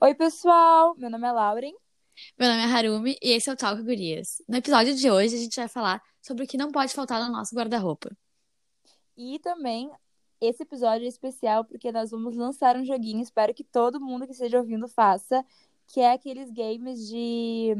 [0.00, 0.94] Oi, pessoal!
[0.96, 1.72] Meu nome é Lauren.
[2.38, 4.40] Meu nome é Harumi e esse é o Talk Gurias.
[4.48, 7.32] No episódio de hoje, a gente vai falar sobre o que não pode faltar no
[7.32, 8.16] nosso guarda-roupa.
[9.16, 9.90] E também,
[10.40, 14.30] esse episódio é especial porque nós vamos lançar um joguinho, espero que todo mundo que
[14.30, 15.44] esteja ouvindo faça,
[15.88, 17.74] que é aqueles games de...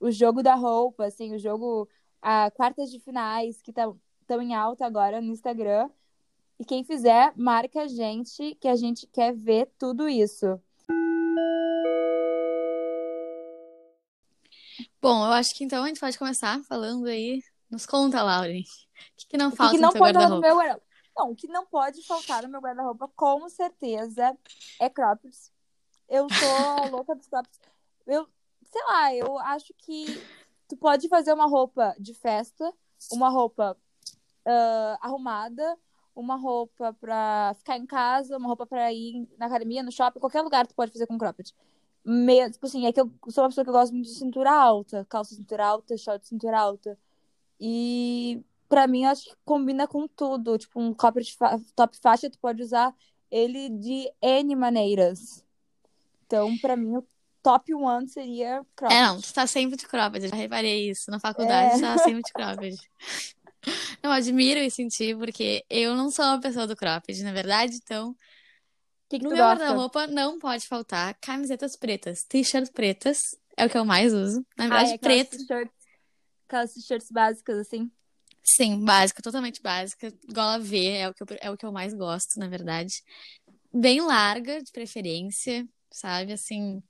[0.00, 1.86] O jogo da roupa, assim, o jogo...
[2.22, 5.90] A quartas de finais, que estão em alta agora no Instagram.
[6.58, 10.58] E quem fizer, marca a gente, que a gente quer ver tudo isso.
[15.08, 17.42] Bom, eu acho que então a gente pode começar falando aí.
[17.70, 18.60] Nos conta, Lauren.
[18.60, 18.64] O
[19.16, 20.46] que, que não falta que não no teu guarda-roupa?
[20.46, 20.82] meu guarda
[21.16, 24.36] Não, o que não pode faltar no meu guarda-roupa, com certeza,
[24.78, 25.50] é croppeds.
[26.08, 27.58] Eu sou louca dos croppeds.
[28.06, 28.28] Eu,
[28.70, 30.22] sei lá, eu acho que
[30.68, 32.70] tu pode fazer uma roupa de festa,
[33.10, 33.78] uma roupa
[34.44, 35.78] ah, arrumada,
[36.14, 40.42] uma roupa pra ficar em casa, uma roupa pra ir na academia, no shopping, qualquer
[40.42, 41.54] lugar tu pode fazer com cropped.
[42.10, 45.06] Meio, tipo assim, é que eu sou uma pessoa que gosta muito de cintura alta,
[45.10, 46.98] calça cintura alta, short cintura alta.
[47.60, 50.56] E pra mim, eu acho que combina com tudo.
[50.56, 52.94] Tipo, um fa- top faixa, tu pode usar
[53.30, 55.44] ele de N maneiras.
[56.26, 57.06] Então, pra mim, o
[57.42, 58.96] top one seria cropped.
[58.96, 61.10] É, não, tu tá sempre de cropped, eu já reparei isso.
[61.10, 61.74] Na faculdade, É.
[61.76, 62.76] tu tá sempre de cropped.
[64.02, 67.76] Eu admiro isso em ti, porque eu não sou uma pessoa do cropped, na verdade,
[67.82, 68.16] então
[69.08, 73.18] que, que No meu guarda-roupa não pode faltar camisetas pretas, t-shirts pretas,
[73.56, 74.44] é o que eu mais uso.
[74.56, 75.36] Na Ah, verdade, é aquelas preto,
[76.46, 77.90] aquelas t-shirts básicas, assim.
[78.42, 80.12] sim, básica, totalmente básica.
[80.32, 83.02] Gola V é o que eu, é o que eu mais gosto, na verdade.
[83.72, 86.32] Bem larga, de preferência, sabe?
[86.32, 86.82] Assim.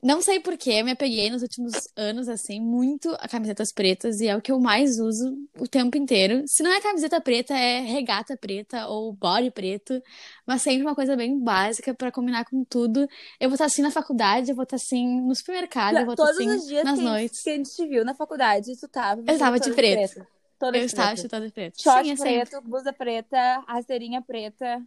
[0.00, 4.20] Não sei por quê, eu me apeguei nos últimos anos, assim, muito a camisetas pretas
[4.20, 6.44] e é o que eu mais uso o tempo inteiro.
[6.46, 10.00] Se não é camiseta preta, é regata preta ou body preto,
[10.46, 13.08] mas sempre uma coisa bem básica pra combinar com tudo.
[13.40, 16.26] Eu vou estar assim na faculdade, eu vou estar assim no supermercado, eu vou estar
[16.26, 17.42] Todos assim os dias nas que a, gente, noites.
[17.42, 20.24] que a gente te viu na faculdade, tu tava Eu tava de preto.
[20.60, 21.22] Toda Eu estava preto.
[21.22, 21.82] chutada de preto.
[21.82, 24.80] Short Sim, é sempre preto, blusa preta, rasteirinha preta.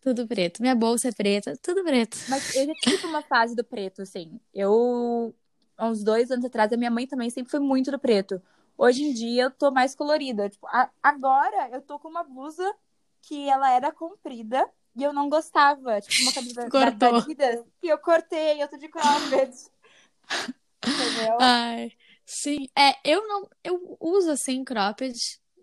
[0.00, 0.60] Tudo preto.
[0.62, 2.18] Minha bolsa é preta, tudo preto.
[2.28, 4.40] Mas eu já tive uma fase do preto, assim.
[4.54, 5.34] Eu,
[5.76, 8.40] há uns dois anos atrás, a minha mãe também sempre foi muito do preto.
[8.76, 10.48] Hoje em dia eu tô mais colorida.
[10.48, 12.74] Tipo, a- agora eu tô com uma blusa
[13.22, 14.66] que ela era comprida
[14.96, 16.00] e eu não gostava.
[16.00, 17.16] Tipo, uma camisa da, da Cortou.
[17.18, 19.52] Adidas que eu cortei, eu tô de cropped.
[20.86, 21.36] Entendeu?
[21.38, 21.92] Ai,
[22.24, 22.68] sim.
[22.76, 23.48] É, eu não.
[23.62, 25.14] Eu uso assim cropped,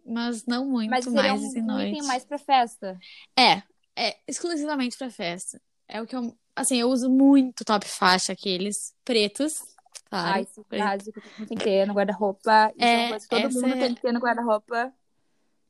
[0.06, 2.04] mas não muito Mas mais um, assim, um noite.
[2.04, 3.00] mais pra festa.
[3.38, 3.64] É,
[3.98, 5.60] é exclusivamente pra festa.
[5.88, 6.38] É o que eu.
[6.56, 9.62] Assim, eu uso muito top faixa, aqueles pretos.
[10.10, 10.36] Claro.
[10.36, 10.84] Ai, esse preto.
[10.84, 12.72] básico que tem que ter no guarda-roupa.
[12.76, 14.94] Isso é, É, uma coisa que todo mundo é- tem que ter no guarda-roupa.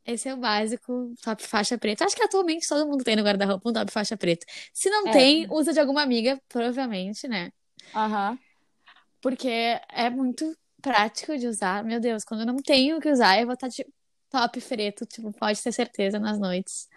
[0.05, 2.05] Esse é o básico, top faixa preta.
[2.05, 4.45] Acho que atualmente todo mundo tem no guarda-roupa um top faixa preto.
[4.73, 5.11] Se não É.
[5.11, 7.51] tem, usa de alguma amiga, provavelmente, né?
[7.94, 8.38] Aham.
[9.21, 9.49] Porque
[9.91, 11.83] é muito prático de usar.
[11.83, 13.85] Meu Deus, quando eu não tenho o que usar, eu vou estar de
[14.29, 16.88] top preto, tipo, pode ter certeza nas noites.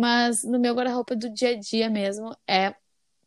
[0.00, 2.74] Mas no meu guarda-roupa do dia a dia mesmo é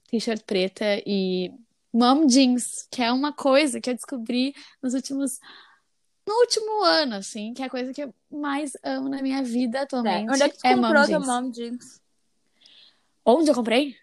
[0.09, 1.51] t-shirt preta e
[1.93, 5.39] mom jeans, que é uma coisa que eu descobri nos últimos
[6.25, 9.79] no último ano, assim, que é a coisa que eu mais amo na minha vida
[9.79, 9.81] É.
[9.81, 11.27] atualmente Onde é que tu é mom comprou teu jeans.
[11.27, 12.01] mom jeans?
[13.25, 13.95] Onde eu comprei?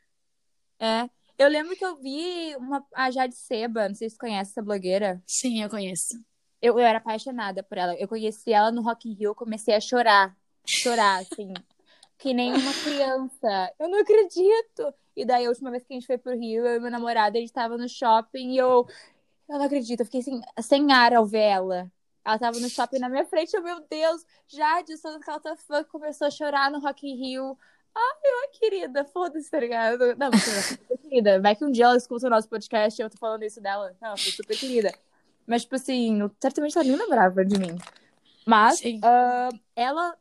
[0.78, 1.08] É.
[1.38, 4.62] Eu lembro que eu vi uma, a Jade Seba, não sei se tu conhece essa
[4.62, 5.22] blogueira.
[5.26, 6.22] Sim, eu conheço.
[6.60, 7.94] Eu, eu era apaixonada por ela.
[7.94, 10.36] Eu conheci ela no Rock in Rio, comecei a chorar.
[10.66, 11.54] Chorar, assim.
[12.20, 13.72] Que nem uma criança.
[13.78, 14.94] Eu não acredito!
[15.16, 17.36] E daí, a última vez que a gente foi pro Rio, eu e meu namorado,
[17.36, 18.86] a gente tava no shopping e eu...
[19.48, 21.90] Eu não acredito, eu fiquei sem, sem ar ao ver ela.
[22.24, 25.82] Ela tava no shopping na minha frente, eu, meu Deus, Jade, eu sou daquela fã
[25.82, 27.58] que começou a chorar no Rock in Rio.
[27.92, 30.14] Ai, eu, querida, foda-se, tá ligado?
[30.16, 31.40] Não, super querida.
[31.40, 33.96] Vai que um dia ela escuta o nosso podcast e eu tô falando isso dela.
[34.00, 34.94] Não, foi super querida.
[35.46, 37.76] Mas, tipo assim, certamente ela nem lembrava de mim.
[38.46, 40.16] Mas, ah, ela,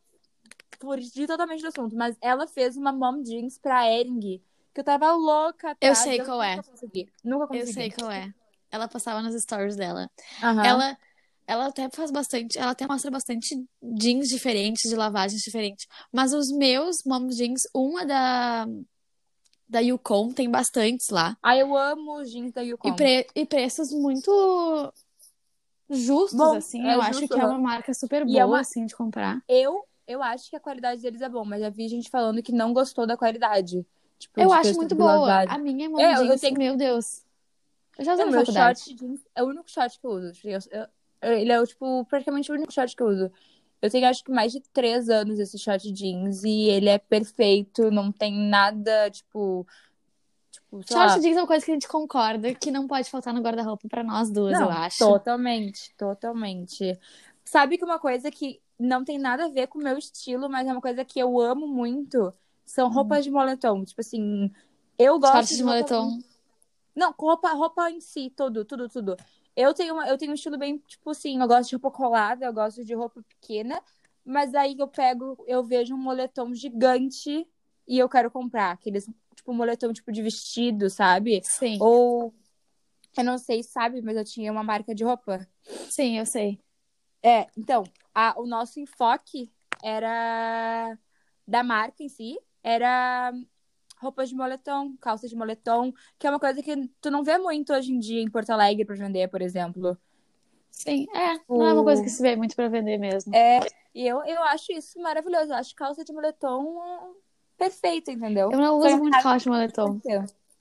[0.79, 4.41] fugir totalmente do assunto, mas ela fez uma mom jeans pra Ering,
[4.73, 6.55] que eu tava louca Eu atrás, sei qual é.
[6.55, 7.13] Nunca consegui.
[7.23, 7.73] Nunca Eu consegui.
[7.73, 8.31] sei qual é.
[8.71, 10.09] Ela passava nas stories dela.
[10.43, 10.65] Aham.
[10.65, 10.97] Ela,
[11.47, 15.87] ela até faz bastante, ela até mostra bastante jeans diferentes, de lavagens diferentes.
[16.11, 18.67] Mas os meus mom jeans, uma da
[19.67, 21.37] da Yukon, tem bastantes lá.
[21.43, 22.89] Ah, eu amo os jeans da Yukon.
[22.89, 24.31] E, pre- e preços muito
[25.89, 26.87] justos, Bom, assim.
[26.87, 28.95] é eu acho justo, que é uma marca super E boa, é uma- assim, de
[28.95, 29.41] comprar.
[29.47, 32.51] Eu, eu acho que a qualidade deles é bom, mas já vi gente falando que
[32.51, 33.85] não gostou da qualidade.
[34.17, 35.13] Tipo, Eu acho muito boa.
[35.15, 35.51] lavado.
[35.51, 37.23] A minha mom É, eu- eu jeans, tenho- meu Deus.
[37.97, 38.79] Eu já usei O na meu faculdade.
[38.79, 40.31] short jeans é o único short que eu uso.
[40.43, 40.87] Eu- eu-
[41.21, 43.31] eu- ele é, tipo, praticamente o único short que eu uso.
[43.81, 47.89] Eu tenho, acho que, mais de três anos esse short jeans e ele é perfeito,
[47.91, 49.65] não tem nada, tipo...
[50.51, 51.07] tipo Tipo, sei lá.
[51.09, 53.87] Short jeans é uma coisa que a gente concorda que não pode faltar no guarda-roupa
[53.87, 54.97] pra nós duas, Não, eu acho.
[54.99, 56.99] Totalmente, totalmente.
[57.45, 60.67] Sabe que uma coisa que não tem nada a ver com o meu estilo, mas
[60.67, 62.33] é uma coisa que eu amo muito,
[62.65, 63.83] são roupas de moletom.
[63.83, 64.51] Tipo assim,
[64.97, 66.23] eu gosto Shorts de roupa- moletom.
[66.95, 69.17] Não, com roupa, roupa em si, tudo, tudo, tudo.
[69.55, 72.45] Eu tenho, uma- eu tenho um estilo bem, tipo assim, eu gosto de roupa colada,
[72.45, 73.81] eu gosto de roupa pequena,
[74.25, 77.47] mas aí eu pego, eu vejo um moletom gigante
[77.87, 78.71] e eu quero comprar.
[78.71, 81.41] Aqueles, tipo, moletom tipo de vestido, sabe?
[81.43, 82.33] Sim, Ou,
[83.17, 85.47] eu não sei, sabe, mas eu tinha uma marca de roupa.
[85.89, 86.59] sim, eu sei.
[87.23, 87.83] É, então,
[88.19, 89.49] a- o nosso enfoque
[89.83, 90.97] era
[91.47, 93.31] da marca em si, era
[94.01, 97.73] roupas de moletom, calças de moletom, que é uma coisa que tu não vê muito
[97.73, 99.97] hoje em dia em Porto Alegre pra vender, por exemplo.
[100.71, 101.39] Sim, é.
[101.49, 103.35] Não é uma coisa que se vê muito pra vender mesmo.
[103.35, 103.59] É,
[103.93, 105.51] e eu, eu acho isso maravilhoso.
[105.51, 107.15] Eu acho calça de moletom
[107.57, 108.51] perfeito, entendeu?
[108.51, 109.99] Eu não uso muito calça de moletom.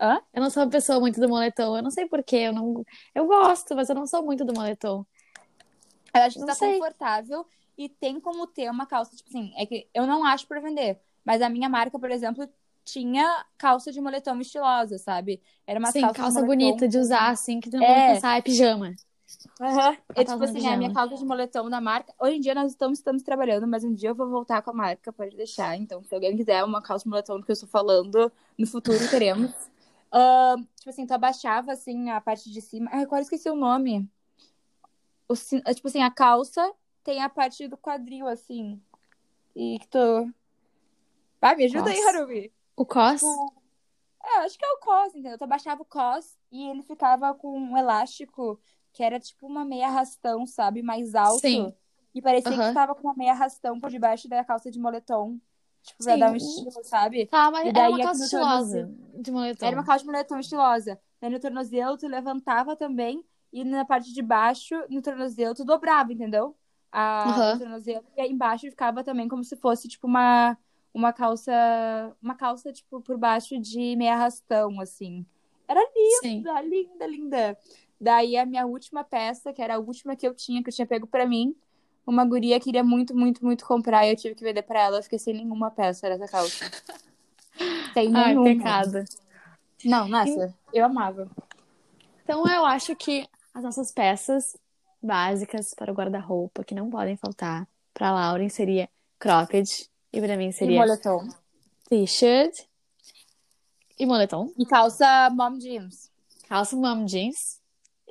[0.00, 0.20] Hã?
[0.32, 1.76] Eu não sou uma pessoa muito do moletom.
[1.76, 2.37] Eu não sei porquê.
[2.37, 2.84] Eu não.
[3.14, 5.05] Eu gosto, mas eu não sou muito do moletom.
[6.19, 6.79] Eu acho que tá sei.
[6.79, 10.61] confortável e tem como ter uma calça, tipo assim, é que eu não acho pra
[10.61, 12.49] vender, mas a minha marca, por exemplo,
[12.85, 15.43] tinha calça de moletom estilosa, sabe?
[15.67, 16.47] Era uma Sim, calça, de calça moletom.
[16.47, 18.03] bonita de usar, assim, que tu não É.
[18.03, 18.94] pensar, é pijama.
[19.61, 19.97] Aham.
[20.15, 22.12] É tipo assim, de a minha calça de moletom da marca.
[22.19, 24.75] Hoje em dia nós estamos, estamos trabalhando, mas um dia eu vou voltar com a
[24.75, 25.76] marca, pode deixar.
[25.76, 28.99] Então, se alguém quiser uma calça de moletom do que eu estou falando, no futuro
[29.09, 29.50] teremos.
[30.12, 32.91] Ahn, tipo assim, tu abaixava assim a parte de cima.
[32.93, 34.09] Ai, agora esqueci o nome.
[35.29, 35.35] O,
[35.67, 36.73] é, tipo assim, a calça
[37.05, 38.81] tem a parte do quadril, assim.
[39.55, 40.33] E que tu.
[41.41, 42.09] Vai, me ajuda aí, Nossa.
[42.09, 42.53] Harubi.
[42.77, 43.21] O cos?
[43.21, 43.53] Tipo,
[44.25, 45.39] É, acho que é o cos, entendeu?
[45.39, 48.61] Tu abaixava o cos e ele ficava com um elástico
[48.93, 50.83] que era tipo uma meia arrastão, sabe?
[50.83, 51.41] Mais alto.
[51.41, 51.73] Sim.
[52.15, 52.71] E parecia que Aham.
[52.71, 55.39] tu tava com uma meia arrastão por debaixo da calça de moletom.
[55.83, 57.27] Tipo, pra Sim, dar um estilo, sabe?
[57.27, 59.67] Tá, mas era uma calça estilosa de moletom.
[59.67, 61.01] Era uma calça de moletom estilosa.
[61.21, 63.25] Daí no tornozelo tu levantava também.
[63.53, 66.55] E na parte de baixo, no tornozelo, tu dobrava, entendeu?
[66.93, 67.55] A.
[67.55, 68.05] O tornozelo.
[68.17, 70.56] E aí embaixo ficava também como se fosse, tipo, uma,
[70.93, 71.53] uma calça.
[72.23, 75.25] Uma calça, tipo, por baixo de meia arrastão, assim.
[75.67, 75.81] Era
[76.21, 76.39] Sim.
[76.39, 77.59] linda, linda, linda.
[78.00, 80.87] Daí a minha última peça, que era a última que eu tinha, que eu tinha
[80.87, 81.55] pego pra mim,
[82.06, 84.99] uma guria queria muito, muito, muito comprar e eu tive que vender pra ela.
[84.99, 86.65] Eu fiquei sem nenhuma peça dessa calça.
[87.93, 88.56] Sem Ai, nenhuma.
[88.56, 89.05] pecado.
[89.85, 91.29] Não, nossa, eu amava.
[92.23, 93.27] Então eu acho que
[93.58, 94.56] as nossas peças
[95.02, 98.88] básicas para o guarda-roupa que não podem faltar para Lauren seria
[99.19, 101.28] cropped e para mim E seria moletom.
[101.88, 102.66] t-shirt
[103.99, 106.10] e moletom, E calça mom jeans.
[106.49, 107.60] calça mom jeans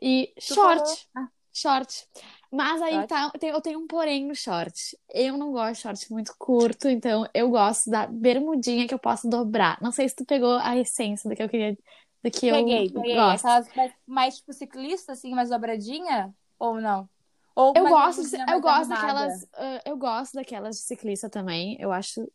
[0.02, 2.08] e Tu short, Ah, short.
[2.52, 3.08] Mas aí Short.
[3.10, 4.98] tá, eu tenho, eu tenho um porém no short.
[5.14, 9.28] Eu não gosto de short muito curto, então eu gosto da bermudinha que eu posso
[9.30, 9.78] dobrar.
[9.82, 11.78] Não sei se tu pegou a essência do que eu queria,
[12.24, 13.16] do que peguei, eu peguei.
[13.16, 13.46] gosto.
[13.46, 16.34] Aquelas mais, mais tipo ciclista, assim, mais dobradinha?
[16.60, 17.10] Ou não?
[17.56, 21.78] Ou Eu uma gosto, de- eu gosto daquelas, ah, eu gosto daquelas de ciclista também.
[21.80, 22.32] Eu acho,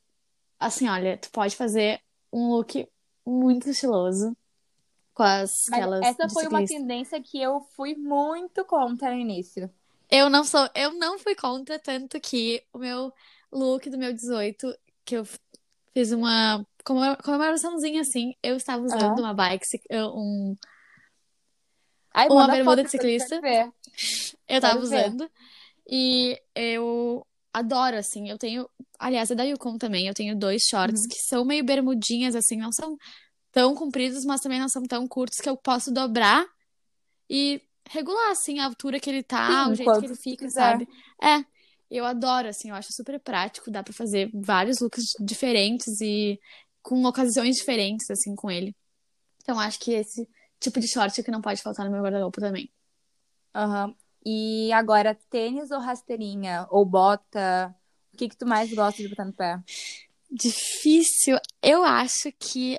[0.58, 2.00] assim, olha, tu pode fazer
[2.32, 2.88] um look
[3.26, 4.36] muito estiloso
[5.14, 6.74] com as Mas aquelas essa foi uma ciclista.
[6.78, 9.70] tendência que eu fui muito contra no início.
[10.10, 13.12] Eu não sou, eu não fui contra tanto que o meu
[13.50, 14.74] look do meu 18,
[15.04, 15.24] que eu
[15.94, 19.20] fiz uma comemoraçãozinha assim, eu estava usando Aham.
[19.20, 20.56] uma bike, um,
[22.14, 23.40] Ai, Uma bermuda de ciclista.
[24.48, 25.06] Eu tava Quero ver.
[25.06, 25.30] usando.
[25.88, 28.28] E eu adoro, assim.
[28.28, 28.68] Eu tenho.
[28.98, 30.06] Aliás, é da Yukon também.
[30.06, 31.08] Eu tenho dois shorts Uhum.
[31.08, 32.56] que são meio bermudinhas, assim.
[32.56, 32.96] Não são
[33.50, 36.46] tão compridos, mas também não são tão curtos que eu posso dobrar
[37.28, 37.60] e
[37.90, 40.76] regular, assim, a altura que ele tá, Sim, o jeito que ele fica, quiser.
[40.76, 40.88] sabe?
[41.22, 41.44] É.
[41.90, 42.70] Eu adoro, assim.
[42.70, 43.70] Eu acho super prático.
[43.70, 46.38] Dá pra fazer vários looks diferentes e
[46.82, 48.74] com ocasiões diferentes, assim, com ele.
[49.42, 50.28] Então, acho que esse
[50.60, 52.70] tipo de short é que não pode faltar no meu guarda-roupa também.
[53.54, 53.94] Aham.
[54.24, 56.66] E agora, tênis ou rasteirinha?
[56.70, 57.74] Ou bota?
[58.12, 59.58] O que que tu mais gosta de botar no pé?
[60.30, 61.38] Difícil.
[61.62, 62.78] Eu acho que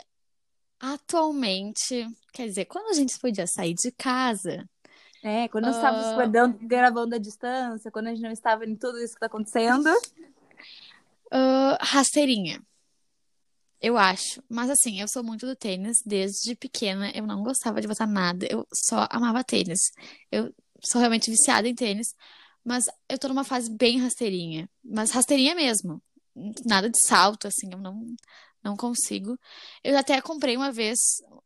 [0.80, 4.68] atualmente, quer dizer, quando a gente podia sair de casa,
[5.26, 5.80] É, quando nós Ah.
[5.80, 9.28] estávamos guardando, gravando à distância, quando a gente não estava em tudo isso que tá
[9.28, 9.90] acontecendo.
[11.32, 12.62] ah, rasteirinha.
[13.84, 14.42] Eu acho.
[14.50, 15.98] Mas assim, eu sou muito do tênis.
[16.06, 18.48] Desde pequena eu não gostava de botar nada.
[18.50, 19.92] Eu só amava tênis.
[20.32, 22.16] Eu sou realmente viciada em tênis.
[22.64, 24.70] Mas eu tô numa fase bem rasteirinha.
[24.82, 26.02] Mas rasteirinha mesmo.
[26.66, 28.16] Nada de salto, assim, eu não,
[28.64, 29.38] não consigo.
[29.84, 30.98] Eu até comprei uma vez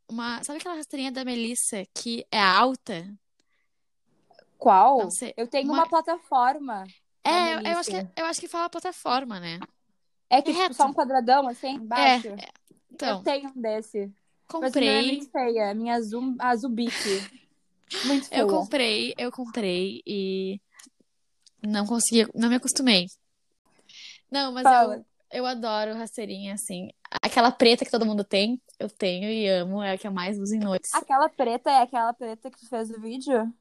[0.07, 0.43] uma.
[0.43, 3.03] Sabe aquela rasteirinha da Melissa que é alta?
[4.59, 5.09] Qual?
[5.35, 6.85] Eu tenho Uma- uma, plataforma.
[7.23, 9.59] É, eu, eu acho que, eu acho que fala plataforma, né?
[10.29, 12.29] É que É tipo, só um quadradão assim, embaixo.
[12.91, 14.11] Então, Eu tenho um desse.
[14.53, 15.07] Mas a minha é Comprei.
[15.07, 15.73] muito feia.
[15.73, 17.21] Minha azul, azul bique.
[18.05, 18.41] Muito feia.
[18.41, 20.59] Eu comprei, eu comprei e
[21.61, 23.05] não consegui, não me acostumei.
[24.31, 25.05] Não, mas Fala.
[25.31, 26.89] eu, eu adoro rasteirinha, assim.
[27.21, 30.37] Aquela preta que todo mundo tem, eu tenho e amo, é a que eu mais
[30.37, 30.93] uso em noites.
[30.93, 33.53] Aquela preta é aquela preta que tu fez o vídeo?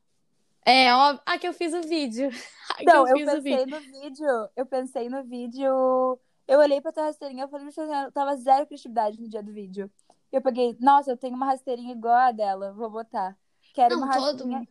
[0.64, 2.28] É, ó, a que eu fiz o vídeo.
[2.78, 3.42] A Não, eu o vídeo.
[3.42, 4.48] pensei no vídeo.
[4.56, 6.18] Eu pensei no vídeo.
[6.46, 9.52] Eu olhei pra tua rasteirinha e falei, "Gente, eu tava zero criatividade no dia do
[9.52, 9.90] vídeo.
[10.30, 13.36] Eu peguei, nossa, eu tenho uma rasteirinha igual a dela, vou botar.
[13.74, 14.68] Quero Não, uma todo rasteirinha mundo.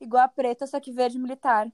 [0.00, 1.70] igual a preta, só que verde militar.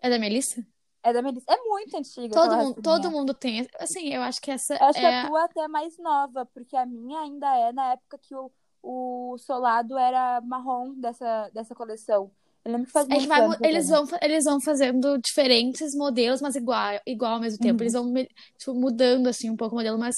[0.00, 0.66] É da Melissa?
[1.02, 1.46] É da Melissa.
[1.48, 3.66] É muito antiga Todo mundo, todo mundo tem.
[3.78, 5.20] Assim, eu acho que essa Eu acho que é.
[5.20, 8.50] a tua até é mais nova, porque a minha ainda é na época que o,
[8.82, 12.30] o solado era marrom dessa, dessa coleção.
[12.64, 16.56] Eu lembro que faz muito vai, tempo eles vão, eles vão fazendo diferentes modelos, mas
[16.56, 17.74] igual, igual ao mesmo tempo.
[17.74, 17.82] Uhum.
[17.82, 18.14] Eles vão
[18.58, 20.16] tipo, mudando assim um pouco o modelo, mas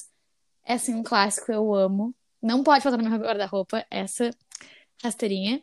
[0.64, 2.14] é assim um clássico, eu amo.
[2.40, 4.30] Não pode faltar no meu guarda-roupa essa
[5.02, 5.60] rasteirinha.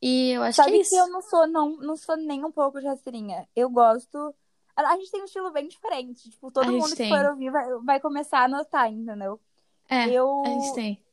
[0.00, 2.50] E eu acho que é Sabe que eu não sou, não, não sou nem um
[2.50, 3.46] pouco de rasteirinha.
[3.54, 4.34] Eu gosto.
[4.74, 6.30] A gente tem um estilo bem diferente.
[6.30, 7.10] Tipo, todo A mundo que tem.
[7.10, 9.38] for ouvir vai, vai começar a notar, entendeu?
[9.86, 11.04] É, Eu, a gente tem.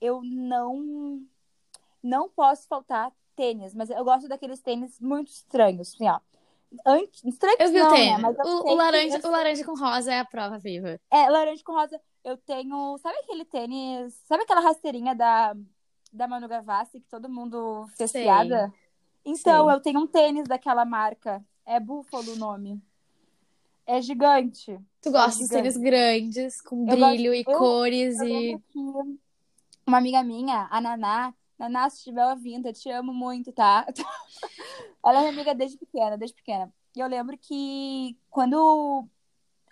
[0.00, 1.20] eu não
[2.02, 6.20] não posso faltar tênis, mas eu gosto daqueles tênis muito estranhos, assim, ó.
[6.84, 7.96] Antes, estranhos Eu vi o não, né?
[7.96, 8.20] tênis.
[8.20, 11.00] Mas eu O, o laranja, eu o laranja com rosa é a prova viva.
[11.10, 12.00] É, laranja com rosa.
[12.24, 12.98] Eu tenho.
[12.98, 14.14] Sabe aquele tênis?
[14.26, 15.54] Sabe aquela rasteirinha da,
[16.12, 18.72] da Manu Gavassi que todo mundo piada?
[19.24, 19.74] Então, sei.
[19.76, 21.44] eu tenho um tênis daquela marca.
[21.64, 22.82] É Buffalo o nome.
[23.86, 24.78] É gigante.
[25.02, 25.78] Tu É gosta dos tênis gigante.
[25.90, 27.14] grandes, com Eu gosto.
[27.14, 28.62] brilho e Eu, cores eu e.
[29.86, 33.86] uma amiga minha, a Naná, Naná, se estiver ouvindo, eu te amo muito, tá?
[35.04, 36.72] Ela é minha amiga desde pequena, desde pequena.
[36.96, 39.06] E eu lembro que quando.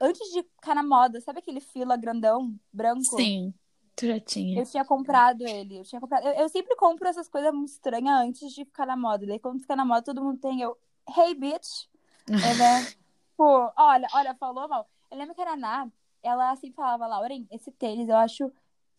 [0.00, 3.16] Antes de ficar na moda, sabe aquele fila grandão, branco?
[3.16, 3.54] Sim,
[3.94, 4.60] tu já tinha.
[4.60, 5.78] Eu tinha comprado ele.
[5.78, 6.26] Eu tinha comprado.
[6.26, 9.26] Eu, eu sempre compro essas coisas muito estranhas antes de ficar na moda.
[9.26, 10.76] Daí quando fica na moda, todo mundo tem eu.
[11.16, 11.88] Hey, bitch!
[12.28, 12.92] É, né?
[13.36, 14.88] Pô, olha, olha, falou mal.
[15.10, 15.88] Eu lembro que a Naná,
[16.22, 18.52] ela sempre falava, Lauren, esse tênis eu acho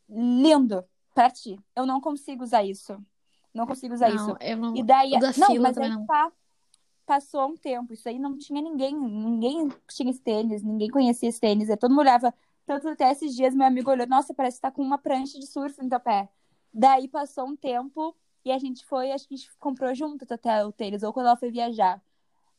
[0.09, 1.59] lindo pra ti.
[1.75, 2.97] Eu não consigo usar isso.
[3.53, 4.27] Não consigo usar isso.
[4.27, 4.75] Não, eu não.
[4.75, 5.11] E daí.
[5.19, 6.05] Da Não, mas aí não.
[6.05, 6.31] tá.
[7.05, 7.93] Passou um tempo.
[7.93, 8.95] Isso aí não tinha ninguém.
[8.95, 10.63] Ninguém tinha esse tênis.
[10.63, 11.69] Ninguém conhecia esse tênis.
[11.69, 12.33] Aí todo mundo olhava.
[12.65, 14.07] Tanto até esses dias meu amigo olhou.
[14.07, 16.29] Nossa, parece que tá com uma prancha de surf no teu pé.
[16.73, 18.15] Daí passou um tempo.
[18.43, 19.11] E a gente foi.
[19.11, 21.03] Acho que a gente comprou junto até o tênis.
[21.03, 22.01] Ou quando ela foi viajar.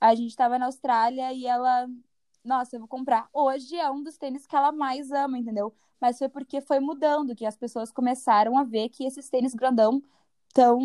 [0.00, 1.88] A gente tava na Austrália e ela.
[2.45, 3.29] Nossa, eu vou comprar.
[3.33, 5.75] Hoje é um dos tênis que ela mais ama, entendeu?
[6.01, 10.03] Mas foi porque foi mudando, que as pessoas começaram a ver que esses tênis grandão
[10.53, 10.79] tão,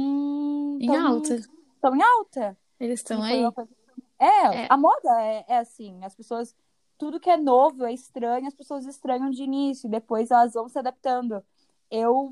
[0.80, 1.42] Em tão, alta.
[1.82, 2.58] tão em alta.
[2.80, 3.51] Eles estão aí.
[3.51, 3.70] coisa...
[4.18, 6.56] É, É, a moda é, é assim, as pessoas,
[6.98, 10.80] tudo que é novo, é estranho, as pessoas estranham de início, depois elas vão se
[10.80, 11.44] adaptando.
[11.92, 12.30] Eu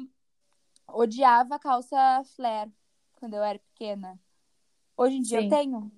[0.87, 1.97] odiava calça
[2.35, 2.71] flare
[3.19, 4.17] quando eu era pequena.
[4.95, 5.49] Hoje em dia eu sim.
[5.49, 5.91] tenho,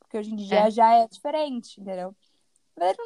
[0.00, 0.70] porque hoje em dia É.
[0.70, 2.14] já é diferente, entendeu?
[2.78, 3.04] Mas eu,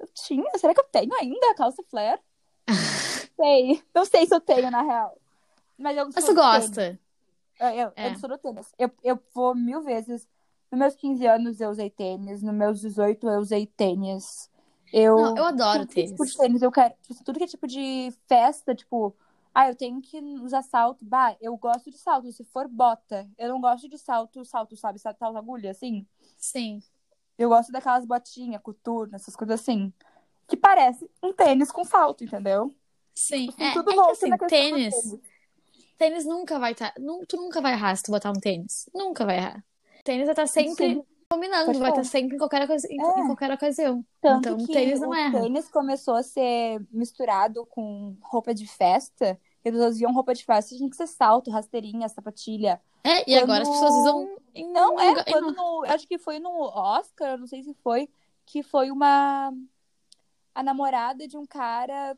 [0.00, 2.20] eu tinha, será que eu tenho ainda a calça flare?
[3.36, 5.16] Sei, não sei se eu tenho, na real.
[5.78, 6.34] Mas eu Mas tu tênis.
[6.34, 7.00] gosta?
[7.58, 8.10] Eu, eu, É.
[8.10, 8.72] eu sou do tênis.
[8.78, 10.28] Eu, eu vou mil vezes.
[10.70, 12.42] Nos meus 15 anos eu usei tênis.
[12.42, 14.50] Nos meus 18 eu usei tênis.
[14.92, 15.16] Não, Eu.
[15.36, 16.36] eu adoro que é tipo de tênis.
[16.36, 16.94] tênis eu quero.
[17.02, 19.14] tipo, Tudo que é tipo de festa, tipo.
[19.54, 21.04] Ah, eu tenho que usar salto.
[21.04, 22.30] Bah, eu gosto de salto.
[22.32, 23.28] Se for bota.
[23.38, 24.98] Eu não gosto de salto, salto, sabe?
[24.98, 26.06] Salto agulha, assim.
[26.38, 26.80] Sim.
[27.42, 29.92] Eu gosto daquelas botinhas, coturno, essas coisas assim.
[30.46, 32.74] Que parece um tênis com salto, entendeu?
[33.14, 33.48] Sim.
[33.48, 34.94] Assim, É, tudo é que assim, do tênis.
[34.94, 35.20] tênis.
[35.98, 36.94] Tênis nunca vai estar.
[37.28, 38.88] tu nunca vai errar se tu botar um tênis.
[38.94, 39.64] Nunca vai errar.
[40.04, 42.04] Tênis vai estar sempre Sim, combinando, vai estar falar.
[42.04, 43.26] sempre em qualquer, ocasi- em, em É.
[43.26, 44.04] qualquer ocasião.
[44.20, 45.40] Tanto Então, que tênis não o erra.
[45.40, 49.38] tênis começou a ser misturado com roupa de festa.
[49.64, 52.80] E as pessoas roupa de festa, tinha que ser salto, rasteirinha, sapatilha.
[53.04, 54.00] É, e agora as pessoas Quando.
[54.00, 55.24] usam Não, é, lugar.
[55.24, 55.84] quando no.
[55.86, 58.08] Acho que foi no Oscar, não sei se foi,
[58.44, 59.52] que foi uma.
[60.54, 62.16] A namorada de um cara.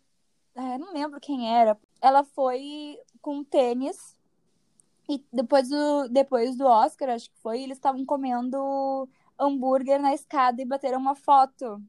[0.54, 1.78] é, não lembro quem era.
[2.00, 4.16] Ela foi com tênis.
[5.08, 9.06] E depois do, depois do Oscar, acho que foi, eles estavam comendo
[9.38, 11.82] hambúrguer na escada e bateram uma foto.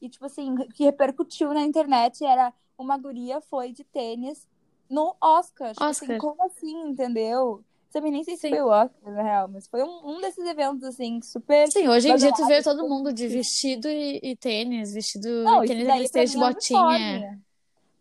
[0.00, 4.46] E, tipo assim, que repercutiu na internet era uma guria foi de tênis
[4.88, 5.72] no Oscar.
[5.72, 6.18] Tipo assim, Oscar.
[6.18, 7.64] como assim, entendeu?
[7.90, 8.50] Também nem sei se Sim.
[8.50, 12.10] foi o Oscar, na real, mas foi um, um desses eventos, assim, super Sim, hoje
[12.10, 16.10] em dia tu vê todo mundo de vestido e, e tênis, vestido Não, e tênis
[16.10, 17.40] daí de é botinha.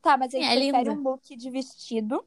[0.02, 1.02] Tá, mas aí Sim, tu é prefere lindo.
[1.02, 2.26] um look de vestido,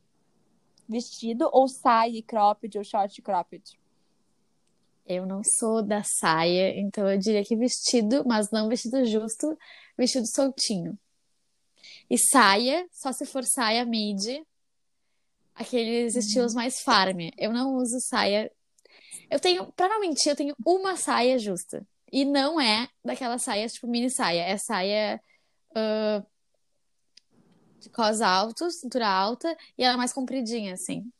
[0.88, 3.78] vestido ou saia cropped ou short cropped?
[5.06, 9.58] Eu não sou da saia, então eu diria que vestido, mas não vestido justo,
[9.98, 10.98] vestido soltinho.
[12.08, 14.44] E saia, só se for saia midi,
[15.60, 17.28] Aqueles estilos mais farm.
[17.36, 18.50] Eu não uso saia.
[19.30, 21.86] Eu tenho, pra não mentir, eu tenho uma saia justa.
[22.10, 24.40] E não é daquela saia, tipo, mini saia.
[24.40, 25.20] É saia
[25.72, 26.26] uh,
[27.78, 31.12] de cos altos, cintura alta, e ela é mais compridinha, assim.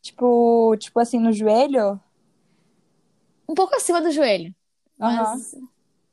[0.00, 2.00] Tipo, tipo assim, no joelho?
[3.48, 4.54] Um pouco acima do joelho.
[4.96, 5.56] Mas,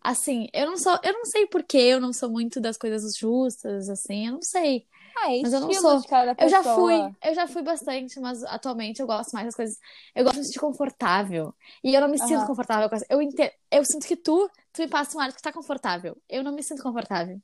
[0.02, 1.00] assim, eu não sou.
[1.04, 4.42] Eu não sei por que eu não sou muito das coisas justas, assim, eu não
[4.42, 4.88] sei.
[5.20, 6.02] Ah, é Mas eu não sou.
[6.40, 9.78] Eu já fui, eu já fui bastante, mas atualmente eu gosto mais das coisas.
[10.16, 11.54] Eu gosto de me sentir confortável.
[11.84, 12.48] E eu não me sinto Aham.
[12.48, 13.06] confortável com essa.
[13.10, 16.16] Eu entendo, eu sinto que tu, tu me passa um ar que tá confortável.
[16.30, 17.42] Eu não me sinto confortável.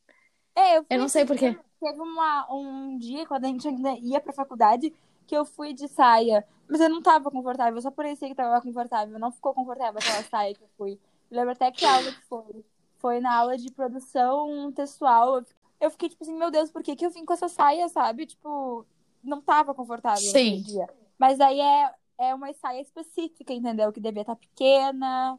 [0.56, 1.56] É, eu Eu não sei por quê.
[1.82, 4.94] Teve uma, um dia, quando a gente ainda ia pra faculdade,
[5.26, 6.46] que eu fui de saia.
[6.70, 9.20] Mas eu não tava confortável, eu só parecia que tava confortável.
[9.20, 11.00] Não ficou confortável aquela saia que eu fui.
[11.32, 12.64] Eu lembro até que aula que foi.
[12.98, 15.44] Foi na aula de produção textual.
[15.84, 18.26] Eu- fiquei tipo assim, meu Deus, por que que eu vim com essa saia, sabe?
[18.26, 18.86] Tipo,
[19.22, 20.62] não tava confortável Sim.
[20.62, 20.88] dia.
[21.18, 23.92] Mas aí é, é uma saia específica, entendeu?
[23.92, 25.38] Que devia estar pequena,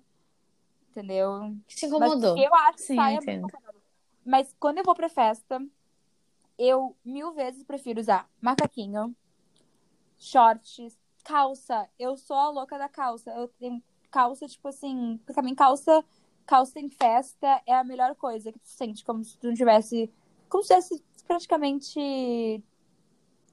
[0.90, 1.56] entendeu?
[1.66, 2.36] Que te Mas incomodou.
[2.38, 3.80] eu acho Sim, saia muito confortável.
[4.24, 5.66] Mas quando eu vou pra festa,
[6.58, 9.16] eu mil vezes prefiro usar macaquinho,
[10.18, 11.88] shorts, calça.
[11.98, 13.30] Eu sou a louca da calça.
[13.30, 16.04] Eu tenho calça, tipo assim, pra mim, calça,
[16.46, 20.10] calça em festa é a melhor coisa que tu sente, como se tu não tivesse.
[20.54, 21.98] Como se tivesse praticamente.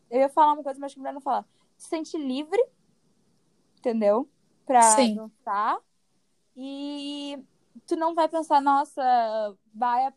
[0.08, 1.44] Eu ia falar uma coisa, mas acho que melhor não falar.
[1.76, 2.64] Se sente livre,
[3.80, 4.30] entendeu?
[4.68, 5.16] Pra Sim.
[5.16, 5.80] dançar.
[6.56, 7.40] E
[7.88, 9.02] tu não vai pensar, nossa,
[9.74, 10.14] vai,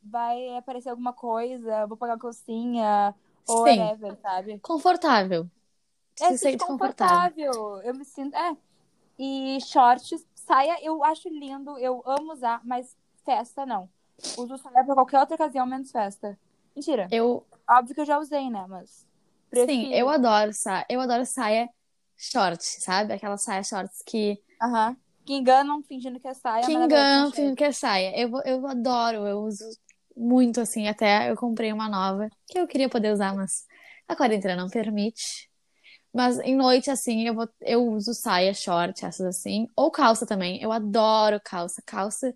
[0.00, 3.12] vai aparecer alguma coisa, vou pagar uma calcinha,
[3.44, 3.78] ou Sim.
[3.80, 4.60] whatever, sabe?
[4.60, 5.50] Confortável.
[6.14, 7.32] Tu É se sente confortável.
[7.32, 7.82] confortável.
[7.82, 8.36] Eu me sinto.
[8.36, 8.56] É.
[9.18, 13.90] E shorts, saia, eu acho lindo, eu amo usar, mas festa não.
[14.36, 16.38] Uso saia pra qualquer outra ocasião, menos festa.
[16.74, 17.08] Mentira.
[17.10, 18.64] Eu, Óbvio que eu já usei, né?
[18.68, 18.90] Mas.
[18.90, 19.06] sim,
[19.50, 19.94] Prefiro.
[19.94, 20.86] eu adoro saia.
[20.88, 21.68] Eu adoro saia
[22.16, 23.12] short, sabe?
[23.12, 24.96] Aquela saia shorts que, Aham.
[25.24, 28.18] Que enganam fingindo que é saia, que enganam fingindo que é saia.
[28.18, 29.64] Eu, eu adoro, eu uso
[30.16, 30.88] muito assim.
[30.88, 33.66] Até eu comprei uma nova que eu queria poder usar, mas
[34.08, 35.48] a quarentena não permite.
[36.12, 39.68] Mas em noite, assim, eu, vou, eu uso saia, short, essas assim.
[39.76, 40.60] Ou calça também.
[40.62, 41.82] Eu adoro calça.
[41.84, 42.34] Calça,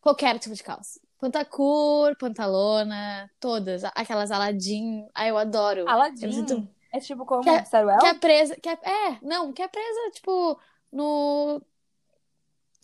[0.00, 1.00] qualquer tipo de calça.
[1.18, 3.82] Pantacur, pantalona, todas.
[3.94, 5.08] Aquelas Aladdin.
[5.14, 5.80] Ah, eu adoro.
[5.80, 6.68] Eu Aladdin sinto.
[6.92, 7.98] é tipo como Que é, Saruel?
[7.98, 8.56] que é presa.
[8.56, 10.58] Que é, é, não, que é presa, tipo,
[10.92, 11.60] no.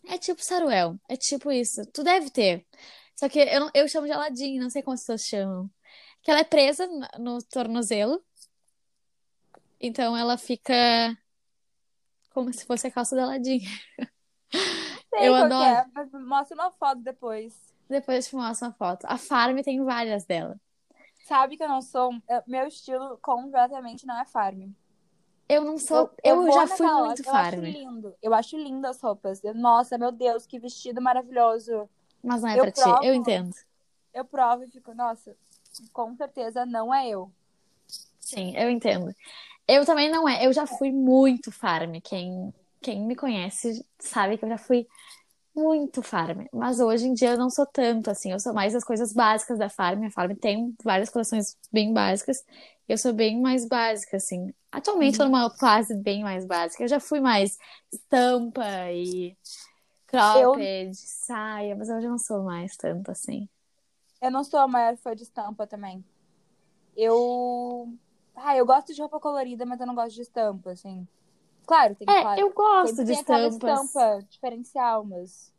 [0.07, 0.99] É tipo Saruel.
[1.09, 1.87] É tipo isso.
[1.93, 2.67] Tu deve ter.
[3.17, 5.71] Só que eu, não- eu chamo de Aladdin, não sei como as pessoas chamam.
[6.23, 8.21] Que ela é presa no, no tornozelo.
[9.81, 10.75] Então ela fica
[12.33, 13.61] como se fosse a calça da Aladdin.
[15.11, 15.65] Sei Eu que adoro.
[15.65, 17.55] é, mas mostra uma foto depois.
[17.89, 19.05] Depois eu te mostro uma foto.
[19.09, 20.59] A Farm tem várias dela.
[21.27, 22.13] Sabe que eu não sou.
[22.29, 24.71] eu- Meu estilo completamente não é farm.
[25.49, 26.11] Eu não sou.
[26.23, 27.61] Eu, Eu, vou já fui loja, muito eu acho Farm.
[27.65, 28.15] lindo.
[28.23, 29.43] Eu acho lindo as roupas.
[29.45, 31.89] Eu- nossa, meu Deus, que vestido maravilhoso.
[32.23, 32.81] Mas não é Eu pra ti.
[32.83, 33.05] provo.
[33.05, 33.55] Eu entendo.
[34.13, 35.37] Eu provo e fico, nossa,
[35.93, 37.31] com certeza não é eu.
[38.21, 39.15] Sim, eu entendo.
[39.69, 40.47] Eu também não é.
[40.47, 41.95] Eu já fui muito farm.
[42.03, 44.87] Quem, quem me conhece sabe que eu já fui
[45.55, 46.47] muito farm.
[46.53, 48.33] Mas hoje em dia eu não sou tanto assim.
[48.33, 50.05] Eu sou mais das coisas básicas da farm.
[50.05, 52.45] A farm tem várias coleções bem básicas.
[52.89, 54.53] Eu sou bem mais básica, assim.
[54.71, 56.83] Atualmente eu tô numa fase bem mais básica.
[56.83, 57.57] Eu já fui mais
[57.93, 59.37] estampa e
[60.07, 63.49] cropped, saia, mas hoje eu não sou mais tanto assim.
[64.21, 66.05] Eu não sou a maior fã de estampa também.
[66.97, 67.93] Eu.
[68.37, 71.07] Ah, eu gosto de roupa colorida, mas eu não gosto de estampa, assim.
[71.67, 73.55] Claro, tem, É, claro, eu gosto de tem estampas.
[73.55, 75.53] estampa diferencial, mas.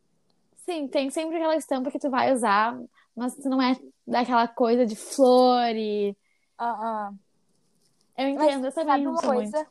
[0.65, 2.77] Sim, tem sempre aquela estampa que tu vai usar,
[3.15, 3.75] mas tu não é
[4.07, 6.15] daquela coisa de flor e...
[6.57, 7.13] Ah, ah.
[8.17, 9.51] Eu Mas entendo, eu sabe uma sou muito.
[9.51, 9.67] coisa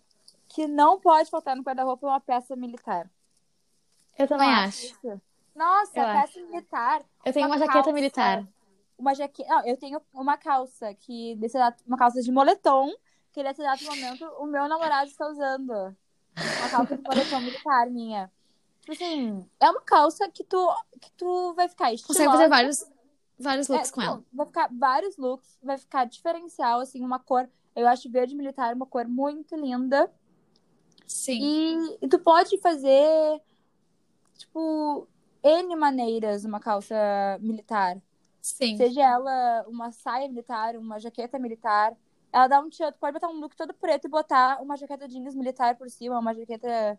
[0.49, 3.11] que não pode faltar no guarda-roupa é uma peça militar.
[4.19, 4.87] Eu também Não acho.
[4.87, 5.21] isso?
[5.55, 7.03] Nossa, Eu peça militar.
[7.25, 7.93] Eu tenho Uma uma jaqueta calça.
[7.93, 8.47] militar.
[8.99, 9.49] Uma jaqueta.
[9.49, 11.37] Não, eu tenho uma calça que
[11.87, 12.93] uma calça de moletom
[13.33, 15.97] que nesse exato momento o meu namorado está usando.
[16.37, 18.31] Uma calça de moletom militar minha.
[18.81, 20.69] Tipo assim, é uma calça que tu
[21.01, 22.31] que tu vai ficar Consegue estilosa.
[22.31, 22.85] fazer vários,
[23.39, 24.25] vários looks É, com ela.
[24.33, 27.49] Vai ficar vários looks, vai ficar diferencial, assim, uma cor.
[27.75, 30.11] Eu acho verde militar uma cor muito linda.
[31.07, 31.39] Sim.
[31.41, 33.41] E, e tu pode fazer,
[34.37, 35.09] tipo,
[35.43, 36.95] N maneiras uma calça
[37.41, 38.01] militar.
[38.41, 38.77] Sim.
[38.77, 41.97] Seja ela uma saia militar, uma jaqueta militar.
[42.35, 45.07] Ela dá um tchan, tu pode botar um look todo preto e botar uma jaqueta
[45.07, 46.99] jeans militar por cima, uma jaqueta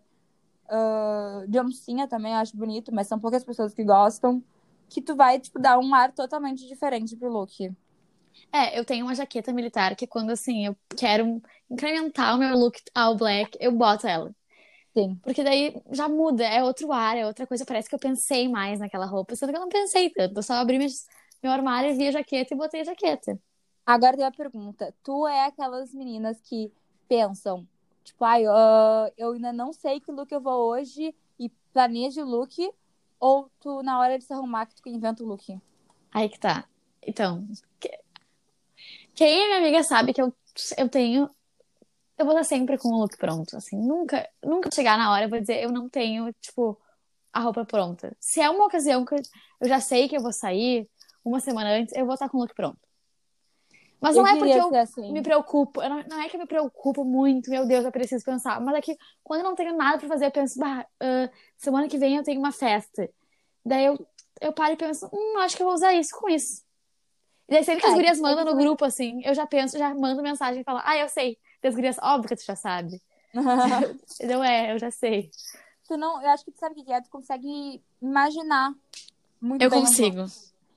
[0.66, 4.42] ah, de oncinha também, eu acho bonito, mas são poucas pessoas que gostam.
[4.88, 7.70] Que tu vai, tipo, dar um ar totalmente diferente pro look.
[8.50, 12.80] É, eu tenho uma jaqueta militar que quando, assim, eu quero incrementar o meu look
[12.94, 14.34] all black, eu boto ela.
[14.96, 15.18] Sim.
[15.22, 17.66] Porque daí já muda, é outro ar, é outra coisa.
[17.66, 20.38] Parece que eu pensei mais naquela roupa, sendo que eu não pensei tanto.
[20.38, 20.78] Eu só abri
[21.42, 23.38] meu armário, vi a jaqueta e botei a jaqueta.
[23.86, 24.92] Agora tem uma pergunta.
[25.04, 26.72] Tu é aquelas meninas que
[27.08, 27.64] pensam,
[28.02, 32.28] tipo, ai, uh, eu ainda não sei que look eu vou hoje e planeja o
[32.28, 32.68] look,
[33.20, 35.56] ou tu, na hora de se arrumar, que tu inventa o look?
[36.12, 36.64] Aí que tá.
[37.00, 37.46] Então,
[39.14, 40.34] quem é minha amiga sabe que eu,
[40.76, 41.30] eu tenho.
[42.18, 43.56] Eu vou estar sempre com o look pronto.
[43.56, 46.76] Assim, nunca, nunca chegar na hora eu vou dizer eu não tenho, tipo,
[47.32, 48.16] a roupa pronta.
[48.18, 50.88] Se é uma ocasião que eu já sei que eu vou sair,
[51.24, 52.85] uma semana antes, eu vou estar com o look pronto.
[54.00, 55.12] Mas não Eu é porque eu assim.
[55.12, 58.24] me preocupo, eu não, não é que eu me preocupo muito, meu Deus, eu preciso
[58.24, 58.60] pensar.
[58.60, 61.88] Mas é que quando eu não tenho nada pra fazer, eu penso, bah, ah, semana
[61.88, 63.08] que vem eu tenho uma festa.
[63.64, 64.06] Daí eu,
[64.40, 66.62] eu paro e penso, hum, acho que eu vou usar isso com isso.
[67.48, 69.78] E daí sempre que as É, gurias isso mandam no grupo, assim, eu já penso,
[69.78, 71.38] já mando mensagem e falo, ah, eu sei.
[71.62, 73.00] Das gurias, óbvio que tu já sabe.
[74.20, 75.30] Então é, eu já sei.
[75.88, 78.72] tu não, eu acho que tu sabe o que é, tu consegue imaginar
[79.40, 80.26] muito Eu bem a consigo.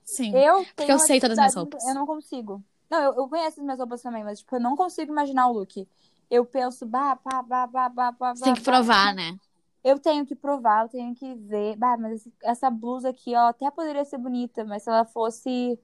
[0.04, 0.36] Sim.
[0.36, 1.86] Eu Porque eu sei todas as minhas roupas.
[1.86, 2.62] Eu não consigo.
[2.90, 5.52] Não, eu, eu conheço as minhas roupas também, mas tipo, eu não consigo imaginar o
[5.52, 5.88] look.
[6.28, 9.38] Eu penso, bah, pá, bah, bah, bah, bah, Você tem que bah, provar, né?
[9.82, 11.76] Eu tenho que provar, eu tenho que ver.
[11.76, 15.78] Bah, mas essa blusa aqui, ó, até poderia ser bonita, mas se ela fosse.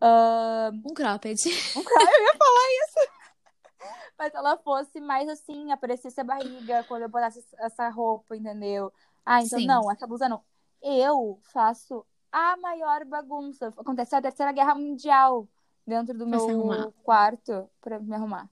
[0.00, 1.36] ah, Um cropped.
[4.18, 8.92] mas se ela fosse mais assim, aparecesse a barriga quando eu botasse essa roupa, entendeu?
[9.24, 9.66] Ah, então Sim.
[9.66, 10.42] não, essa blusa não.
[10.82, 13.68] Eu faço a maior bagunça.
[13.68, 15.48] Acontece a Terceira Guerra Mundial
[15.86, 18.48] dentro do Pra meu quarto pra me arrumar.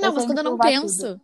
[0.00, 1.20] Não, Eu mas quando eu não penso, tudo.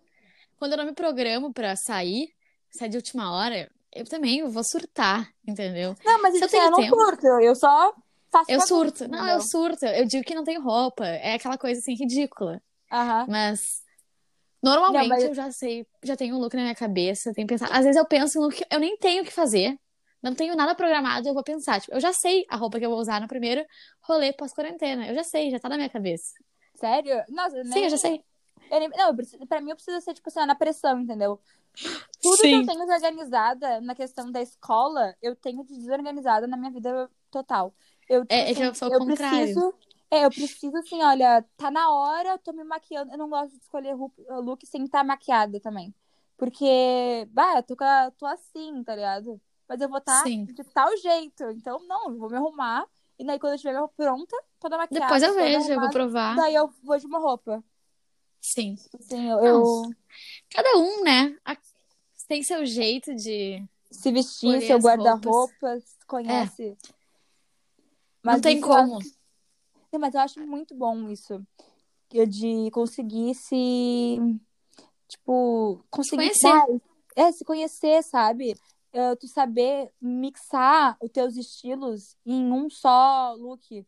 [0.59, 2.33] quando eu não me programo pra sair,
[2.71, 5.95] sair de última hora, eu também vou surtar, entendeu?
[6.05, 7.95] Não, mas Se eu isso assim, tenho eu não surto, eu só
[8.31, 9.09] faço Eu surto.
[9.09, 9.41] Não, eu entendeu?
[9.41, 9.87] surto.
[9.87, 11.07] Eu digo que não tenho roupa.
[11.07, 12.61] É aquela coisa assim ridícula.
[12.93, 13.27] Aham.
[13.29, 13.83] Mas
[14.63, 17.67] normalmente Não, mas- eu já sei, já tenho um look na minha cabeça, tenho pensar.
[17.69, 19.79] Às vezes eu penso em look eu nem tenho o que fazer.
[20.23, 21.81] Não tenho nada programado, eu vou pensar.
[21.81, 23.65] Tipo, eu já sei a roupa que eu vou usar no primeiro
[24.03, 25.07] rolê pós-quarentena.
[25.09, 26.33] Eu já sei, já tá na minha cabeça.
[26.75, 27.25] Sério?
[27.29, 27.85] Nossa, eu Sim, nem...
[27.85, 28.25] eu já sei.
[28.71, 29.47] eu nem- Não, eu preciso...
[29.47, 31.41] pra mim eu preciso ser, tipo assim, na pressão, entendeu?
[32.23, 32.63] Tudo que Sim.
[32.63, 37.75] eu tenho desorganizada na questão da escola, eu tenho de desorganizada na minha vida total.
[38.09, 39.47] Eu, tipo, É, é que eu assim, sou o eu contrário.
[39.47, 39.75] preciso.
[40.11, 43.13] É, eu preciso, assim, olha, tá na hora, eu tô me maquiando.
[43.13, 45.95] Eu não gosto de escolher look sem estar maquiada também.
[46.37, 49.41] Porque, bah, eu tô, com a- tô assim, tá ligado?
[49.69, 50.45] Mas eu vou estar Sim.
[50.45, 51.45] de tal jeito.
[51.51, 52.87] Então, não, eu vou me arrumar.
[53.19, 56.37] E daí, quando eu estiver pronta, toda maquiada, Depois eu vejo, eu vou arrumada, provar.
[56.37, 57.65] daí eu vou de uma roupa.
[58.41, 58.77] Sim.
[58.99, 59.91] Assim, eu, Não, eu
[60.51, 61.37] Cada um, né?
[62.29, 63.65] Tem seu jeito de.
[63.91, 66.77] se vestir, seu guarda-roupa, conhece.
[68.23, 68.99] Não tem isso eu acho- como.
[69.93, 71.41] Não, mas eu acho muito bom isso.
[72.11, 74.19] De conseguir se.
[75.09, 76.17] Tipo, conseguir.
[76.25, 76.49] conhecer.
[76.49, 76.67] Ah,
[77.15, 78.57] é, se conhecer, sabe?
[78.97, 83.87] Eh, tu saber mixar os teus estilos em um só look.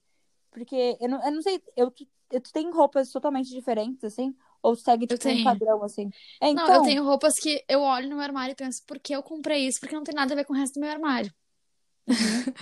[0.51, 4.37] Porque eu não, eu não sei, eu, tu, eu- tu tem roupas totalmente diferentes, assim?
[4.63, 6.11] Ou segue, tipo, um padrão, assim?
[6.41, 8.99] É, Não, então, eu tenho roupas que eu olho no meu armário e penso, por
[8.99, 9.81] que eu comprei isso?
[9.81, 11.33] Porque não tem nada a ver com o resto do meu armário.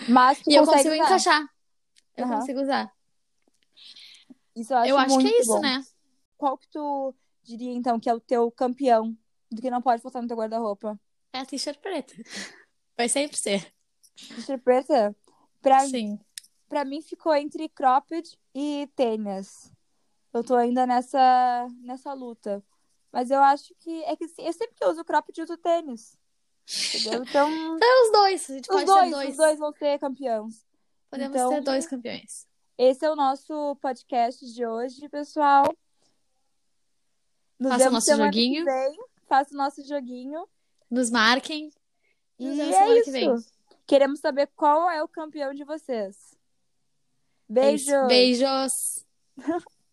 [0.06, 0.96] mas tu E eu consigo usar.
[0.96, 1.46] encaixar.
[2.16, 2.28] Eu Aham.
[2.28, 2.92] consigo usar.
[4.54, 5.60] Isso eu acho Eu acho que é isso, bom.
[5.60, 5.80] né?
[6.38, 9.16] Qual que tu diria, então, que é o teu campeão
[9.50, 11.00] do que não pode faltar no teu guarda-roupa?
[11.36, 12.14] É a t-shirt preta.
[12.96, 13.70] Vai sempre ser.
[14.16, 15.14] T-shirt preta?
[15.60, 16.18] Pra, Sim.
[16.66, 19.70] pra mim ficou entre cropped e tênis.
[20.32, 22.64] Eu tô ainda nessa, nessa luta.
[23.12, 25.58] Mas eu acho que é que assim, eu sempre que eu uso cropped, eu uso
[25.58, 26.16] tênis.
[26.94, 27.22] Entendeu?
[27.22, 28.50] Então, Então é os dois.
[28.50, 29.30] A gente os pode dois, ser dois.
[29.30, 30.66] os dois vão ser campeões.
[31.10, 32.46] Podemos Então, ser dois campeões.
[32.78, 35.64] Esse é o nosso podcast de hoje, pessoal.
[37.58, 38.64] Nos Faça o nosso joguinho.
[39.28, 40.48] Faça o nosso joguinho.
[40.90, 41.70] Nos marquem.
[42.38, 43.04] Nos E vemos é isso.
[43.04, 43.34] que vem.
[43.86, 46.16] Queremos saber qual é o campeão de vocês.
[47.54, 47.86] É isso.
[47.90, 48.06] Beijo!
[48.08, 49.04] Beijos.